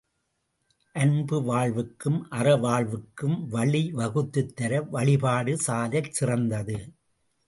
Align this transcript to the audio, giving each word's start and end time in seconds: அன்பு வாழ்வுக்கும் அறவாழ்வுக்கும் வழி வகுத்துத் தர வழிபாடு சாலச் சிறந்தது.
அன்பு 0.95 1.37
வாழ்வுக்கும் 1.43 2.27
அறவாழ்வுக்கும் 2.31 3.37
வழி 3.47 3.91
வகுத்துத் 3.91 4.55
தர 4.55 4.81
வழிபாடு 4.89 5.57
சாலச் 5.57 6.11
சிறந்தது. 6.11 6.79